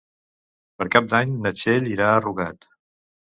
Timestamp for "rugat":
2.25-2.69